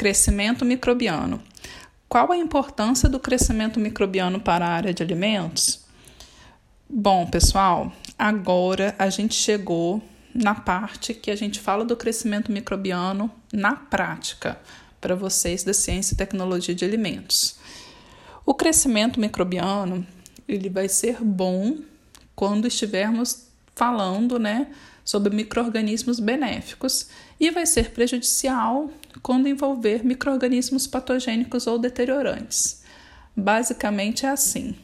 [0.00, 1.42] Crescimento microbiano.
[2.08, 5.84] Qual a importância do crescimento microbiano para a área de alimentos?
[6.88, 10.02] Bom, pessoal, agora a gente chegou
[10.34, 14.58] na parte que a gente fala do crescimento microbiano na prática
[15.02, 17.58] para vocês da ciência e tecnologia de alimentos.
[18.46, 20.06] O crescimento microbiano
[20.48, 21.76] ele vai ser bom
[22.34, 24.68] quando estivermos falando, né,
[25.04, 27.08] sobre microrganismos benéficos
[27.38, 28.90] e vai ser prejudicial
[29.22, 32.82] quando envolver microrganismos patogênicos ou deteriorantes.
[33.36, 34.74] Basicamente é assim.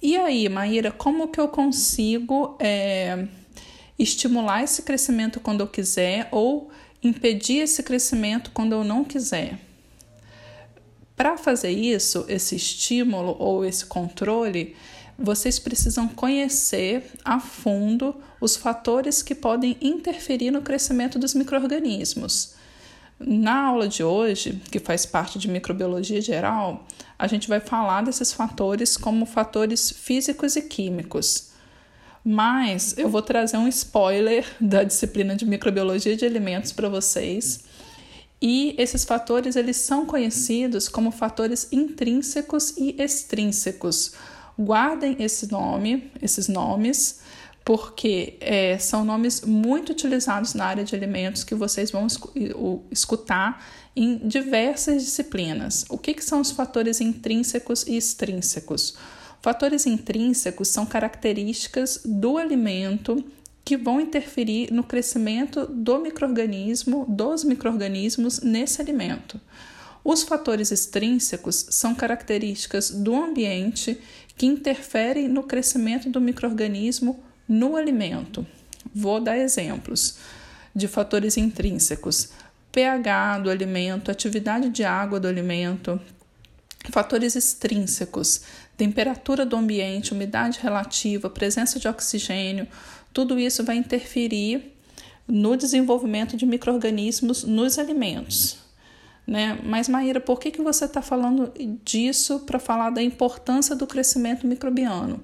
[0.00, 3.26] E aí, Maíra, como que eu consigo é,
[3.98, 6.70] estimular esse crescimento quando eu quiser ou
[7.02, 9.58] impedir esse crescimento quando eu não quiser?
[11.16, 14.74] Para fazer isso, esse estímulo ou esse controle,
[15.18, 22.54] vocês precisam conhecer a fundo os fatores que podem interferir no crescimento dos microrganismos.
[23.18, 26.86] Na aula de hoje, que faz parte de microbiologia geral,
[27.18, 31.50] a gente vai falar desses fatores como fatores físicos e químicos.
[32.24, 37.64] Mas eu vou trazer um spoiler da disciplina de microbiologia de alimentos para vocês.
[38.40, 44.14] E esses fatores eles são conhecidos como fatores intrínsecos e extrínsecos.
[44.58, 47.20] Guardem esse nome, esses nomes,
[47.64, 52.06] porque é, são nomes muito utilizados na área de alimentos que vocês vão
[52.90, 53.64] escutar
[53.94, 55.84] em diversas disciplinas.
[55.88, 58.96] O que, que são os fatores intrínsecos e extrínsecos?
[59.40, 63.24] Fatores intrínsecos são características do alimento
[63.64, 69.40] que vão interferir no crescimento do microorganismo, dos microorganismos nesse alimento.
[70.04, 74.00] Os fatores extrínsecos são características do ambiente
[74.36, 78.46] que interferem no crescimento do microorganismo no alimento.
[78.94, 80.16] Vou dar exemplos
[80.74, 82.30] de fatores intrínsecos:
[82.72, 86.00] pH do alimento, atividade de água do alimento,
[86.90, 88.42] fatores extrínsecos,
[88.76, 92.66] temperatura do ambiente, umidade relativa, presença de oxigênio,
[93.12, 94.72] tudo isso vai interferir
[95.28, 98.58] no desenvolvimento de micro-organismos nos alimentos.
[99.26, 99.58] Né?
[99.62, 101.52] Mas, Maíra, por que, que você está falando
[101.84, 105.22] disso para falar da importância do crescimento microbiano?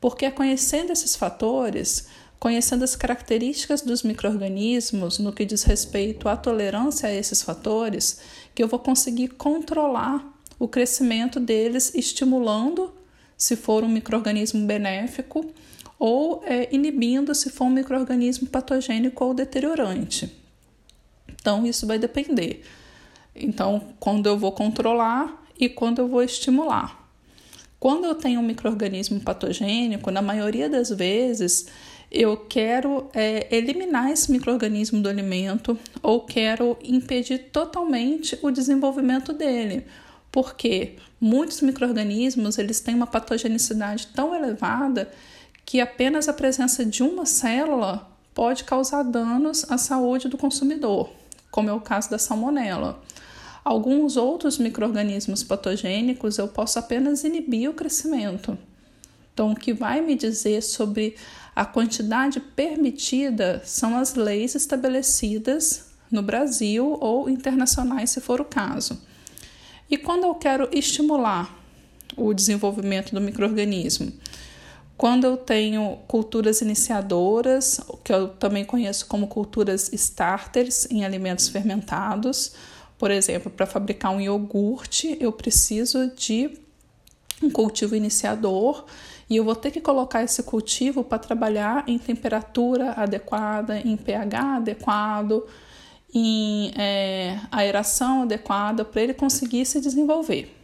[0.00, 2.06] Porque conhecendo esses fatores,
[2.38, 8.20] conhecendo as características dos micro-organismos no que diz respeito à tolerância a esses fatores,
[8.54, 10.24] que eu vou conseguir controlar
[10.58, 12.92] o crescimento deles, estimulando
[13.36, 15.52] se for um microorganismo benéfico
[15.98, 20.30] ou é, inibindo se for um microorganismo patogênico ou deteriorante.
[21.28, 22.62] Então, isso vai depender.
[23.34, 27.04] Então, quando eu vou controlar e quando eu vou estimular.
[27.78, 31.66] Quando eu tenho um microorganismo patogênico, na maioria das vezes
[32.10, 39.84] eu quero é, eliminar esse microorganismo do alimento ou quero impedir totalmente o desenvolvimento dele,
[40.30, 45.10] porque muitos microorganismos eles têm uma patogenicidade tão elevada
[45.66, 51.10] que apenas a presença de uma célula pode causar danos à saúde do consumidor,
[51.54, 53.00] como é o caso da salmonela.
[53.64, 58.58] Alguns outros micro-organismos patogênicos eu posso apenas inibir o crescimento.
[59.32, 61.14] Então, o que vai me dizer sobre
[61.54, 69.00] a quantidade permitida são as leis estabelecidas no Brasil ou internacionais, se for o caso.
[69.88, 71.56] E quando eu quero estimular
[72.16, 74.12] o desenvolvimento do microorganismo?
[74.96, 82.54] Quando eu tenho culturas iniciadoras, que eu também conheço como culturas starters em alimentos fermentados,
[82.96, 86.58] por exemplo, para fabricar um iogurte, eu preciso de
[87.42, 88.84] um cultivo iniciador
[89.28, 94.56] e eu vou ter que colocar esse cultivo para trabalhar em temperatura adequada, em pH
[94.56, 95.44] adequado,
[96.14, 100.63] em é, aeração adequada para ele conseguir se desenvolver.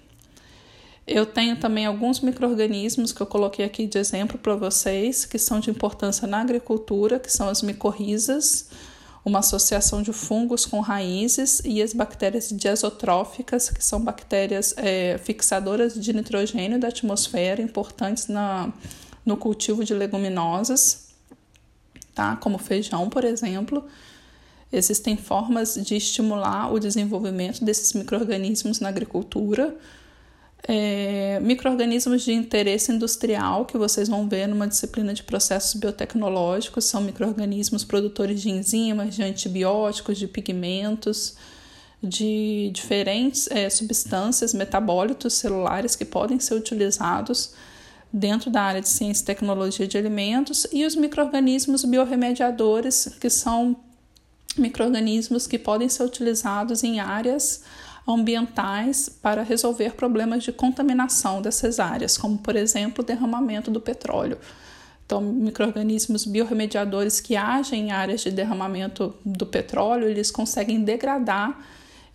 [1.12, 5.58] Eu tenho também alguns micro-organismos que eu coloquei aqui de exemplo para vocês, que são
[5.58, 8.68] de importância na agricultura, que são as micorrizas,
[9.24, 15.94] uma associação de fungos com raízes, e as bactérias diazotróficas, que são bactérias é, fixadoras
[15.94, 18.72] de nitrogênio da atmosfera, importantes na,
[19.26, 21.08] no cultivo de leguminosas,
[22.14, 22.36] tá?
[22.36, 23.84] como feijão, por exemplo.
[24.72, 29.76] Existem formas de estimular o desenvolvimento desses micro-organismos na agricultura
[30.68, 37.00] é, microorganismos de interesse industrial, que vocês vão ver numa disciplina de processos biotecnológicos, são
[37.00, 41.36] microorganismos produtores de enzimas, de antibióticos, de pigmentos,
[42.02, 47.52] de diferentes é, substâncias, metabólitos celulares que podem ser utilizados
[48.12, 53.76] dentro da área de ciência e tecnologia de alimentos, e os microorganismos biorremediadores, que são
[54.58, 57.62] microrganismos que podem ser utilizados em áreas
[58.06, 64.38] ambientais para resolver problemas de contaminação dessas áreas, como por exemplo o derramamento do petróleo.
[65.04, 71.58] Então, microrganismos biorremediadores que agem em áreas de derramamento do petróleo, eles conseguem degradar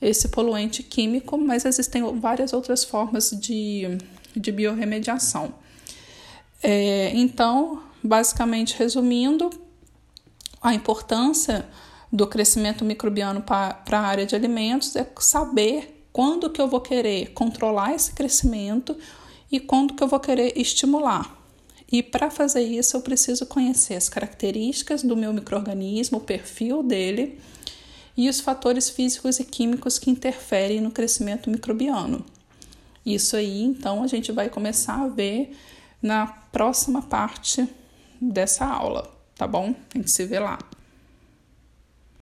[0.02, 3.98] esse poluente químico, mas existem várias outras formas de,
[4.36, 5.54] de biorremediação.
[6.64, 9.50] É, então, basicamente resumindo,
[10.62, 11.66] a importância
[12.15, 17.33] do crescimento microbiano para a área de alimentos é saber quando que eu vou querer
[17.33, 18.97] controlar esse crescimento
[19.51, 21.38] e quando que eu vou querer estimular.
[21.91, 27.38] E para fazer isso, eu preciso conhecer as características do meu microorganismo, o perfil dele
[28.15, 32.25] e os fatores físicos e químicos que interferem no crescimento microbiano.
[33.06, 35.56] Isso aí, então, a gente vai começar a ver
[36.01, 37.67] na próxima parte
[38.19, 39.75] dessa aula, tá bom?
[39.94, 40.57] A gente se vê lá.